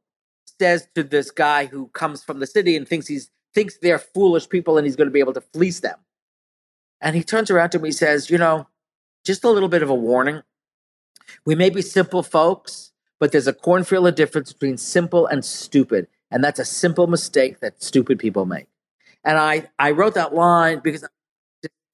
[0.59, 4.49] says to this guy who comes from the city and thinks he's thinks they're foolish
[4.49, 5.97] people and he's going to be able to fleece them.
[7.01, 8.67] And he turns around to me and says, "You know,
[9.25, 10.43] just a little bit of a warning.
[11.45, 16.07] We may be simple folks, but there's a cornfield of difference between simple and stupid,
[16.31, 18.67] and that's a simple mistake that stupid people make."
[19.23, 21.05] And I I wrote that line because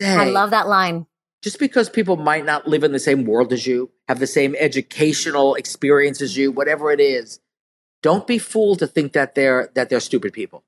[0.01, 1.07] I love that line.
[1.41, 4.55] just because people might not live in the same world as you, have the same
[4.59, 7.39] educational experience as you, whatever it is,
[8.01, 10.63] don't be fooled to think that they're that they're stupid people.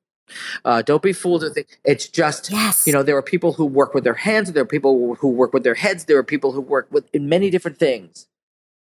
[0.66, 2.86] Uh, don't be fooled to think it's just Yes.
[2.88, 5.54] you know there are people who work with their hands, there are people who work
[5.54, 8.28] with their heads, there are people who work with in many different things,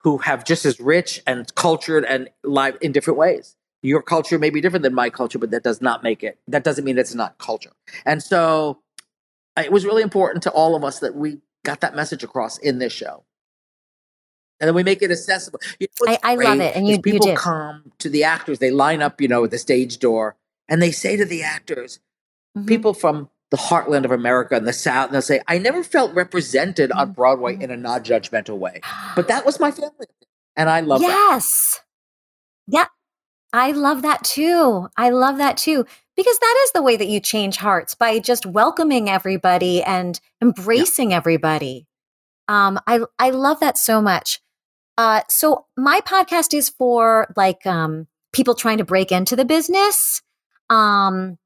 [0.02, 3.56] who have just as rich and cultured and live in different ways.
[3.82, 6.38] Your culture may be different than my culture, but that does not make it.
[6.46, 7.72] That doesn't mean it's not culture.
[8.06, 8.80] And so
[9.58, 12.78] it was really important to all of us that we got that message across in
[12.78, 13.24] this show.
[14.60, 15.58] And then we make it accessible.
[15.80, 17.36] You know I- I love it, and you- you people did.
[17.36, 18.60] come to the actors.
[18.60, 20.36] They line up, you know, at the stage door,
[20.72, 22.00] and they say to the actors,
[22.56, 22.66] Mhm.
[22.66, 26.14] people from the heartland of America and the South, and they'll say, "I never felt
[26.14, 26.98] represented Mm-hmm.
[27.00, 28.80] on Broadway in a non-judgmental way,
[29.14, 30.06] but that was my family,
[30.56, 31.80] and I love that." yes.
[32.66, 32.86] Yeah.
[33.52, 34.88] I love that too.
[34.96, 35.84] I love that too.
[36.16, 41.12] Because that is the way that you change hearts by just welcoming everybody and embracing
[41.12, 41.86] everybody.
[42.48, 44.40] Um, I I love that so much.
[44.98, 50.22] Uh, so my podcast is for like um, people trying to break into the business.
[50.72, 51.38] Um,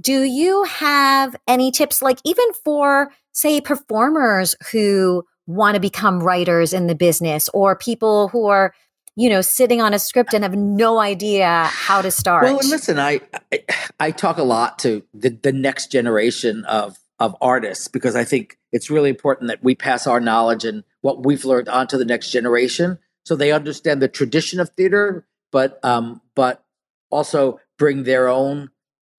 [0.00, 6.72] do you have any tips, like even for say performers who want to become writers
[6.72, 8.74] in the business, or people who are
[9.16, 12.44] you know sitting on a script and have no idea how to start?
[12.44, 13.64] Well, listen, I, I
[13.98, 18.58] I talk a lot to the, the next generation of of artists because I think
[18.72, 22.04] it's really important that we pass our knowledge and what we've learned on to the
[22.04, 26.62] next generation, so they understand the tradition of theater, but um, but
[27.10, 28.70] also bring their own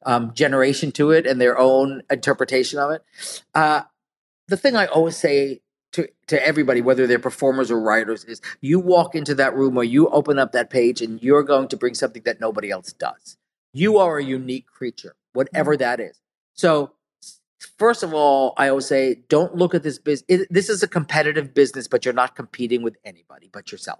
[0.06, 3.04] um, generation to it and their own interpretation of it.
[3.54, 3.84] Uh,
[4.48, 5.62] the thing I always say
[5.93, 9.84] to, to everybody, whether they're performers or writers, is you walk into that room or
[9.84, 13.38] you open up that page and you're going to bring something that nobody else does.
[13.74, 16.20] You are a unique creature, whatever that is.
[16.54, 16.91] So,
[17.78, 20.48] first of all, I always say, don't look at this business.
[20.50, 24.00] This is a competitive business, but you're not competing with anybody but yourself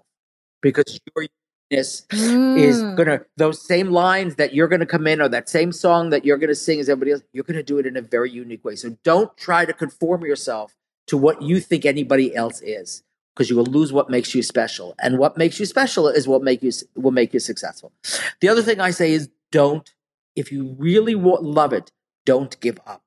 [0.60, 1.37] because your uniqueness
[1.70, 2.96] is Mm.
[2.96, 6.38] gonna those same lines that you're gonna come in or that same song that you're
[6.38, 7.22] gonna sing as everybody else.
[7.32, 8.74] You're gonna do it in a very unique way.
[8.76, 10.74] So don't try to conform yourself
[11.08, 13.02] to what you think anybody else is
[13.34, 16.42] because you will lose what makes you special and what makes you special is what
[16.42, 17.92] make you will make you successful
[18.40, 19.94] the other thing i say is don't
[20.36, 21.92] if you really love it
[22.26, 23.02] don't give up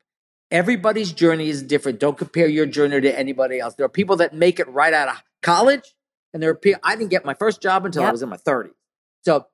[0.49, 4.33] everybody's journey is different don't compare your journey to anybody else there are people that
[4.33, 5.93] make it right out of college
[6.33, 8.37] and there are people i didn't get my first job until i was in my
[8.37, 8.71] 30s
[9.23, 9.45] so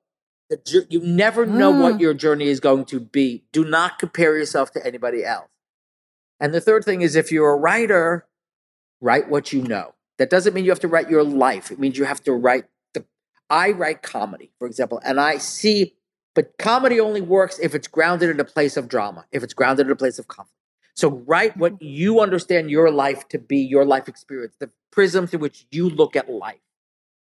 [0.50, 2.00] the, you never know what Mm.
[2.00, 5.50] your journey is going to be do not compare yourself to anybody else
[6.40, 8.26] and the third thing is if you're a writer
[9.00, 9.94] write what you know.
[10.18, 11.70] That doesn't mean you have to write your life.
[11.70, 12.64] It means you have to write
[12.94, 13.04] the
[13.48, 15.94] I write comedy, for example, and I see
[16.34, 19.86] but comedy only works if it's grounded in a place of drama, if it's grounded
[19.86, 20.54] in a place of conflict.
[20.94, 25.40] So write what you understand your life to be, your life experience, the prism through
[25.40, 26.58] which you look at life.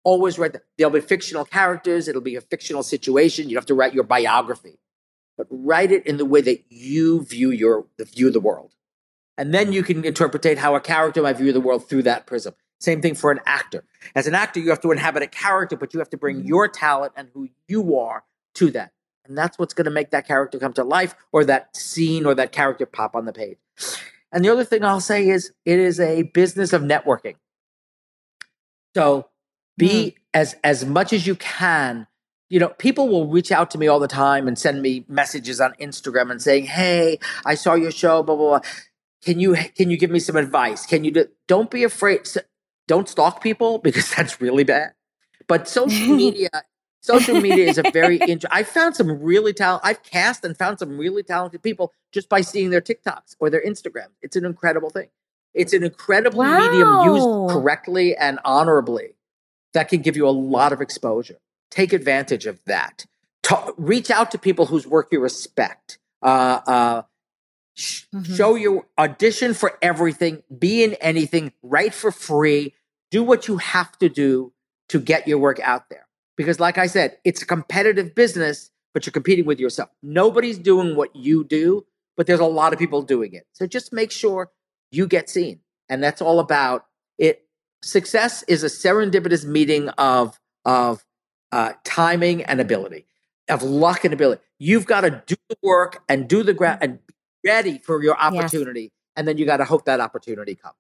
[0.05, 0.63] Always write that.
[0.77, 3.49] There'll be fictional characters, it'll be a fictional situation.
[3.49, 4.79] You have to write your biography.
[5.37, 8.71] But write it in the way that you view your the view of the world.
[9.37, 12.53] And then you can interpret how a character might view the world through that prism.
[12.79, 13.83] Same thing for an actor.
[14.15, 16.47] As an actor, you have to inhabit a character, but you have to bring mm-hmm.
[16.47, 18.23] your talent and who you are
[18.55, 18.91] to that.
[19.25, 22.35] And that's what's going to make that character come to life or that scene or
[22.35, 23.57] that character pop on the page.
[24.31, 27.35] And the other thing I'll say is it is a business of networking.
[28.95, 29.29] So
[29.77, 30.15] be mm.
[30.33, 32.07] as as much as you can.
[32.49, 35.59] You know, people will reach out to me all the time and send me messages
[35.59, 38.69] on Instagram and saying, "Hey, I saw your show, blah blah blah.
[39.23, 40.85] Can you can you give me some advice?
[40.85, 42.21] Can you do, don't be afraid.
[42.87, 44.93] Don't stalk people because that's really bad.
[45.47, 46.49] But social media,
[47.01, 48.19] social media is a very.
[48.21, 49.81] Int- I found some really talent.
[49.83, 53.63] I've cast and found some really talented people just by seeing their TikToks or their
[53.65, 55.09] instagram It's an incredible thing.
[55.55, 59.15] It's an incredible medium used correctly and honorably
[59.75, 61.37] that can give you a lot of exposure.
[61.69, 63.05] Take advantage of that.
[63.43, 65.99] Ta- reach out to people whose work you respect.
[66.21, 67.01] Uh, uh,
[67.75, 70.41] sh- Show your audition for everything.
[70.57, 71.51] Be in anything.
[71.61, 72.73] Write for free.
[73.11, 74.53] Do what you have to do
[74.89, 76.07] to get your work out there.
[76.37, 79.89] Because, like I said, it's a competitive business, but you're competing with yourself.
[80.01, 81.85] Nobody's doing what you do,
[82.17, 83.45] but there's a lot of people doing it.
[83.53, 84.51] So just make sure
[84.91, 85.59] you get seen.
[85.87, 86.85] And that's all about
[87.17, 87.44] it.
[87.85, 91.05] Success is a serendipitous meeting of, of
[91.51, 93.05] uh, timing and ability,
[93.47, 94.41] of luck and ability.
[94.57, 97.13] You've got to do the work and do the ground and be
[97.45, 98.91] ready for your opportunity.
[99.15, 100.73] And then you got to hope that opportunity comes.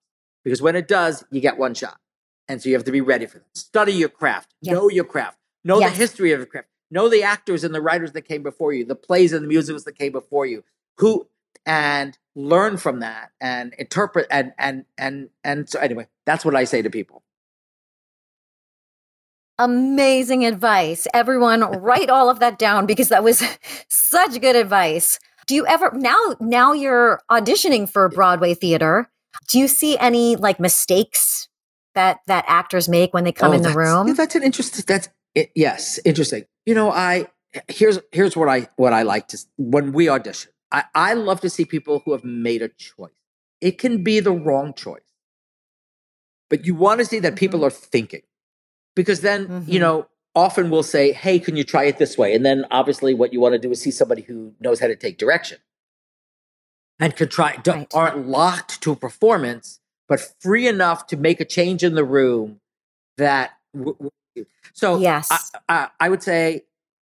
[0.43, 1.99] Because when it does, you get one shot.
[2.47, 3.55] And so you have to be ready for that.
[3.55, 5.91] Study your craft, know your craft, know Yes.
[5.91, 8.83] the history of your craft, know the actors and the writers that came before you,
[8.83, 10.63] the plays and the musicals that came before you,
[10.97, 11.27] who
[11.67, 16.63] and learn from that and interpret and and and and so anyway, that's what I
[16.65, 17.23] say to people.
[19.57, 21.07] Amazing advice.
[21.13, 23.41] Everyone write all of that down because that was
[23.87, 25.19] such good advice.
[25.47, 29.09] Do you ever now now you're auditioning for Broadway theater,
[29.47, 31.47] do you see any like mistakes
[31.93, 34.13] that that actors make when they come Oh, in the room?
[34.15, 34.83] that's an interesting.
[34.87, 36.45] That's it, yes, interesting.
[36.65, 37.27] You know, I
[37.69, 40.51] here's here's what I what I like to when we audition.
[40.71, 43.11] I I love to see people who have made a choice.
[43.61, 45.04] It can be the wrong choice,
[46.49, 47.67] but you want to see that people Mm-hmm.
[47.67, 48.21] are thinking,
[48.95, 52.45] because then you know often we'll say, "Hey, can you try it this way?" And
[52.45, 55.17] then obviously, what you want to do is see somebody who knows how to take
[55.17, 55.59] direction
[56.99, 61.45] and can try don't, aren't locked to a performance, but free enough to make a
[61.45, 62.61] change in the room
[63.17, 63.51] that.
[63.75, 64.11] W- w-
[64.73, 65.29] so Yes.
[65.29, 66.63] I, I, I would say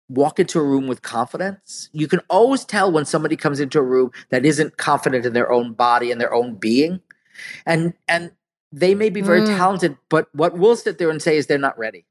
[0.08, 1.90] walk into a room with confidence.
[1.92, 5.50] You can always tell when somebody comes into a room that isn't confident in their
[5.52, 7.00] own body and their own being,
[7.66, 8.32] and and
[8.72, 9.56] they may be very Mm.
[9.56, 12.06] talented, but what we'll sit there and say is they're not ready.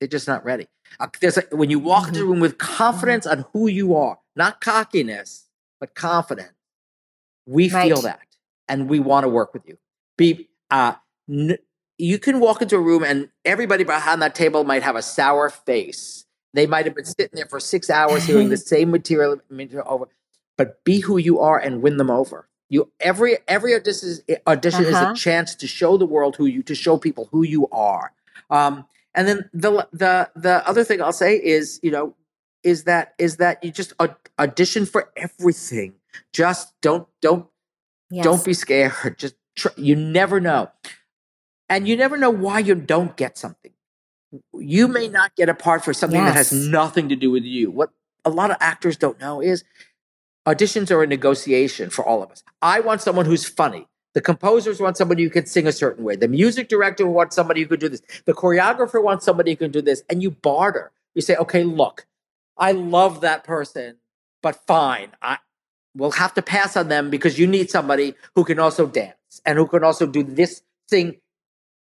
[0.00, 0.68] They're just not ready.
[1.00, 4.18] Uh, there's a, when you walk into a room with confidence on who you are,
[4.36, 5.48] not cockiness,
[5.80, 6.52] but confidence.
[7.46, 8.20] We feel that,
[8.68, 9.78] and we want to work with you.
[10.16, 10.94] Be uh,
[11.28, 11.58] n-
[11.96, 15.48] you can walk into a room and everybody behind that table might have a sour
[15.50, 16.26] face.
[16.54, 20.08] They might have been sitting there for six hours hearing the same material, material over,
[20.56, 22.48] but be who you are and win them over.
[22.70, 25.12] You every every audition, is, audition Uh-huh.
[25.12, 28.12] a chance to show the world who you to show people who you are.
[28.50, 32.14] Um, and then the the the other thing I'll say is you know
[32.62, 33.92] is that is that you just
[34.38, 35.94] audition for everything.
[36.32, 37.46] Just don't don't
[38.10, 38.24] Yes.
[38.24, 39.18] don't be scared.
[39.18, 39.34] Just
[39.76, 40.70] you never know,
[41.68, 43.72] and you never know why you don't get something.
[44.54, 47.70] You may not get a part for something that has nothing to do with you.
[47.70, 47.90] What
[48.24, 49.62] a lot of actors don't know is
[50.48, 52.42] auditions are a negotiation for all of us.
[52.62, 53.86] I want someone who's funny.
[54.14, 56.16] The composers want somebody who can sing a certain way.
[56.16, 58.02] The music director wants somebody who can do this.
[58.24, 60.02] The choreographer wants somebody who can do this.
[60.08, 60.90] And you barter.
[61.14, 62.06] You say, okay, look,
[62.56, 63.96] I love that person,
[64.42, 65.10] but fine.
[65.20, 65.38] I
[65.94, 69.58] will have to pass on them because you need somebody who can also dance and
[69.58, 71.16] who can also do this thing,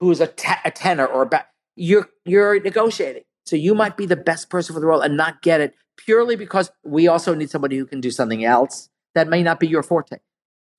[0.01, 3.23] a, te- a tenor or a ba- you're you're negotiating.
[3.45, 6.35] So you might be the best person for the role and not get it purely
[6.35, 9.83] because we also need somebody who can do something else that may not be your
[9.83, 10.17] forte.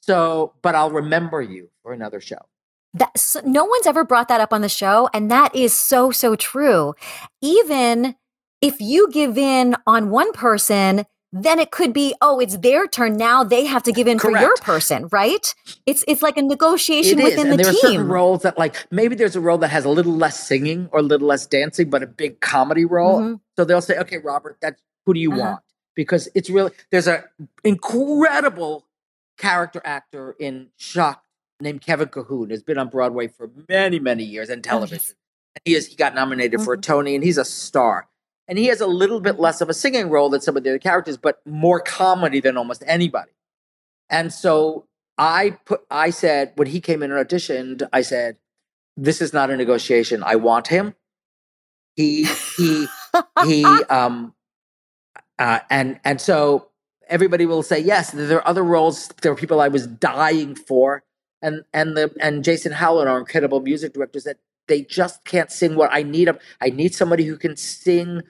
[0.01, 2.39] So, but I'll remember you for another show.
[2.95, 6.11] That so, no one's ever brought that up on the show, and that is so
[6.11, 6.95] so true.
[7.43, 8.15] Even
[8.63, 13.17] if you give in on one person, then it could be oh, it's their turn
[13.19, 13.45] now.
[13.45, 15.55] They have to give in for your person, right?
[15.85, 18.11] It's it's like a negotiation It is, within and the there are certain team.
[18.13, 21.03] roles that, like, maybe there's a role that has a little less singing or a
[21.03, 23.21] little less dancing, but a big comedy role.
[23.21, 23.41] Mhm.
[23.57, 25.41] So they'll say, "Okay, Robert, that's who do you Uh-huh.
[25.41, 25.63] want?"
[25.97, 27.25] Because it's really there's an
[27.65, 28.85] incredible
[29.39, 31.25] character actor in Shucked
[31.61, 35.15] named Kevin Cahoon has been on Broadway for many many years and television.
[35.57, 38.07] And he is he got nominated for a Tony, and he's a star.
[38.47, 40.71] And he has a little bit less of a singing role than some of the
[40.71, 43.33] other characters, but more comedy than almost anybody.
[44.11, 44.87] And so
[45.17, 48.37] I put I said when he came in and auditioned, I said,
[48.97, 50.23] This is not a negotiation.
[50.23, 50.95] I want him.
[51.97, 52.25] He
[52.57, 52.87] he
[53.47, 54.35] he um
[55.39, 56.69] uh and and so
[57.09, 58.11] everybody will say yes.
[58.11, 61.03] There are other roles, there are people I was dying for.
[61.41, 64.37] And and the and Jason Howland, our incredible music director, said
[64.67, 66.29] they just can't sing what I need.
[66.61, 68.23] I need somebody who can sing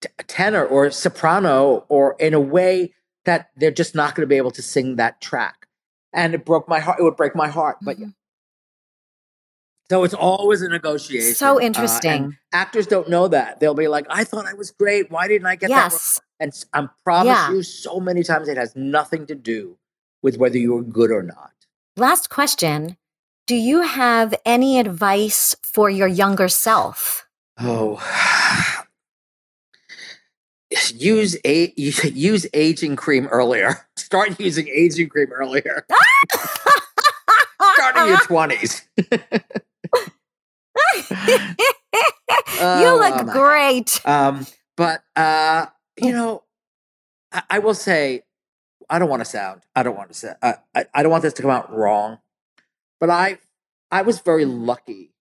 [0.00, 4.36] t- tenor or soprano or in a way that they're just not going to be
[4.36, 5.66] able to sing that track.
[6.12, 6.98] And it broke my heart.
[6.98, 7.76] It would break my heart.
[7.82, 8.06] But yeah.
[9.90, 11.34] So it's always a negotiation.
[11.34, 12.36] So Uh, interesting.
[12.52, 13.60] actors don't know that.
[13.60, 15.10] They'll be like, I thought I was great.
[15.10, 15.74] Why didn't I get that?
[15.74, 16.20] role?" yes.
[16.40, 17.50] And I promise Yeah.
[17.52, 19.78] you, so many times it has nothing to do
[20.22, 21.52] with whether you were good or not.
[21.96, 22.96] Last question.
[23.46, 27.26] Do you have any advice for your younger self?
[27.58, 28.02] Oh,
[30.94, 33.86] use a use aging cream earlier.
[33.96, 35.86] Start using aging cream earlier.
[37.74, 38.82] Start in your twenties.
[42.80, 44.00] you look great.
[44.04, 45.66] Um, but uh,
[46.00, 46.42] you know,
[47.32, 48.22] I, I will say,
[48.88, 49.62] I don't want to sound.
[49.74, 50.32] I don't want to say.
[50.42, 52.18] I, I, I don't want this to come out wrong.
[53.00, 53.38] But I,
[53.90, 55.12] I was very lucky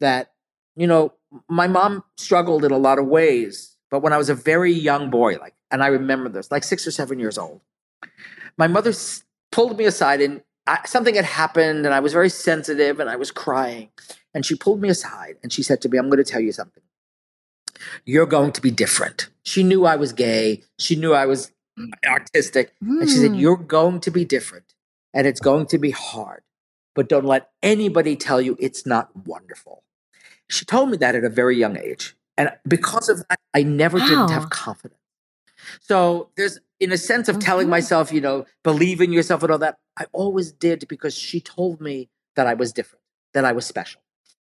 [0.00, 0.32] that
[0.76, 1.12] you know
[1.48, 3.76] my mom struggled in a lot of ways.
[3.90, 6.86] But when I was a very young boy, like, and I remember this, like six
[6.86, 7.62] or seven years old,
[8.58, 12.28] my mother s- pulled me aside and I, something had happened, and I was very
[12.28, 13.88] sensitive and I was crying.
[14.38, 16.52] And she pulled me aside and she said to me, I'm going to tell you
[16.52, 16.84] something.
[18.04, 19.30] You're going to be different.
[19.42, 20.62] She knew I was gay.
[20.78, 21.50] She knew I was
[22.06, 22.72] artistic.
[22.80, 23.40] And she said, Mm.
[23.40, 24.74] You're going to be different
[25.12, 26.42] and it's going to be hard.
[26.94, 29.82] But don't let anybody tell you it's not wonderful.
[30.48, 32.14] She told me that at a very young age.
[32.36, 35.00] And because of that, I never didn't have confidence.
[35.80, 37.70] So there's, in a sense of telling Mhm.
[37.70, 41.80] myself, you know, believe in yourself and all that, I always did because she told
[41.80, 43.02] me that I was different,
[43.34, 44.00] that I was special.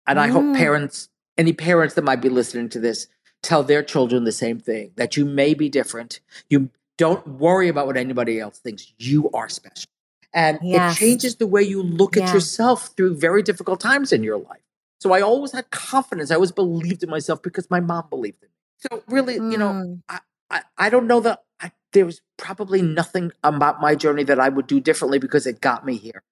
[0.10, 0.55] And I hope Mm.
[0.55, 1.07] parents,
[1.38, 3.07] any parents that might be listening to this,
[3.43, 6.20] tell their children the same thing that you may be different.
[6.49, 8.91] You don't worry about what anybody else thinks.
[8.97, 9.86] You are special.
[10.34, 10.95] And Yes.
[10.97, 12.24] it changes the way you look Yeah.
[12.24, 14.62] at yourself through very difficult times in your life.
[14.99, 16.32] So I always had confidence.
[16.32, 18.55] I always believed in myself because my mom believed in me.
[18.91, 20.01] So really, you know, Mm.
[20.10, 24.39] I, I, I don't know that I, there was probably nothing about my journey that
[24.39, 26.24] I would do differently because it got me here.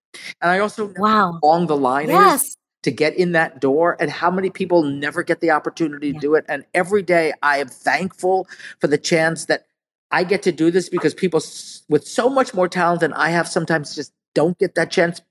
[0.41, 1.39] And I also know how Wow.
[1.43, 2.57] long the line is Yes.
[2.84, 6.21] To get in that door and how many people never get the opportunity to Yeah.
[6.21, 6.45] do it.
[6.47, 8.47] And every day I am thankful
[8.80, 9.65] for the chance that
[10.11, 11.41] I get to do this because people
[11.89, 15.21] with so much more talent than I have sometimes just don't get that chance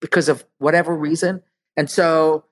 [0.00, 1.42] because of whatever reason.
[1.76, 2.44] And so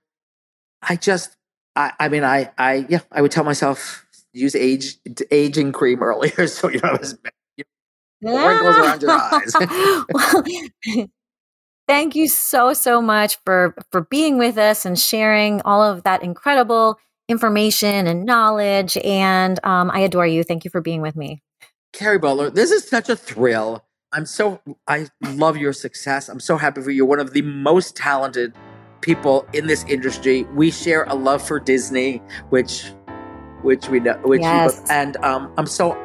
[0.83, 1.37] I just,
[1.77, 4.97] I, I mean, I, I, yeah, I would tell myself use age,
[5.31, 6.47] aging cream earlier.
[6.47, 7.17] So, you know, as
[8.23, 9.55] wrinkles around your eyes.
[10.13, 11.09] well,
[11.89, 16.23] thank you so so much for for being with us and sharing all of that
[16.23, 18.97] incredible information and knowledge.
[18.99, 20.45] And um, I adore you.
[20.45, 21.43] Thank you for being with me.
[21.93, 23.85] Kerry Butler, this is such a thrill.
[24.13, 26.29] I'm so I love your success.
[26.29, 26.99] I'm so happy for you.
[26.99, 28.55] You're one of the most talented
[29.01, 30.45] people in this industry.
[30.55, 32.93] We share a love for Disney, which
[33.63, 34.81] which we know, which Yes.
[34.81, 35.97] both, and um, I'm so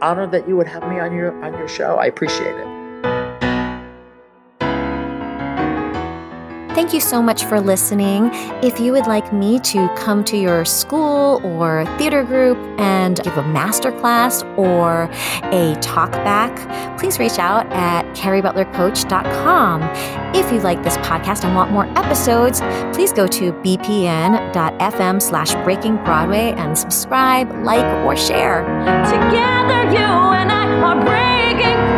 [0.00, 1.96] honored that you would have me on your on your show.
[1.96, 2.77] I appreciate it.
[6.78, 8.30] Thank you so much for listening.
[8.62, 13.36] If you would like me to come to your school or theater group and give
[13.36, 15.10] a master class or
[15.52, 19.82] a talk back, please reach out at kerrybutlercoach.com.
[20.36, 22.60] If you like this podcast and want more episodes,
[22.94, 28.60] please go to bpn.fm slash breaking Broadway and subscribe, like, or share.
[29.04, 31.97] Together, you and I are breaking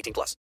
[0.01, 0.35] 18 plus.